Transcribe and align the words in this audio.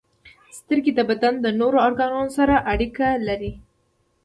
•سترګې 0.57 0.91
د 0.95 0.99
بدن 1.09 1.33
د 1.41 1.47
نورو 1.59 1.77
ارګانونو 1.87 2.31
سره 2.37 2.55
اړیکه 2.71 3.07
لري. 3.27 3.53